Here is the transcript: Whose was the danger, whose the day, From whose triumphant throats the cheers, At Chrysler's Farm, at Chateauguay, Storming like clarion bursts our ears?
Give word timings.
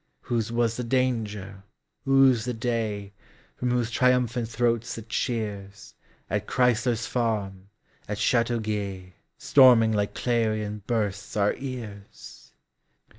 Whose 0.21 0.51
was 0.51 0.77
the 0.77 0.83
danger, 0.83 1.61
whose 2.05 2.45
the 2.45 2.55
day, 2.55 3.13
From 3.57 3.69
whose 3.69 3.91
triumphant 3.91 4.49
throats 4.49 4.95
the 4.95 5.03
cheers, 5.03 5.93
At 6.27 6.47
Chrysler's 6.47 7.05
Farm, 7.05 7.69
at 8.07 8.17
Chateauguay, 8.17 9.13
Storming 9.37 9.91
like 9.91 10.15
clarion 10.15 10.81
bursts 10.87 11.37
our 11.37 11.53
ears? 11.53 12.51